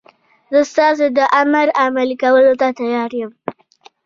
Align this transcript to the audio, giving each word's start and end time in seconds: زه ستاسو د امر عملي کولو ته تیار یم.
زه 0.51 0.59
ستاسو 0.71 1.05
د 1.17 1.19
امر 1.41 1.67
عملي 1.83 2.15
کولو 2.23 2.53
ته 2.59 2.67
تیار 2.79 3.11
یم. 3.19 3.31